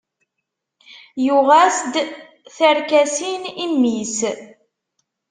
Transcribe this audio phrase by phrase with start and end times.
[1.25, 1.93] Yuɣ-as-d
[2.55, 4.17] tarkasin i mmi-s.